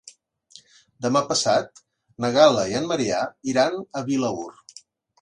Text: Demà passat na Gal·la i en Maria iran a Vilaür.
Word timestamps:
Demà 1.07 1.21
passat 1.33 1.83
na 2.25 2.33
Gal·la 2.39 2.65
i 2.75 2.81
en 2.83 2.91
Maria 2.95 3.23
iran 3.55 3.81
a 4.03 4.07
Vilaür. 4.13 4.53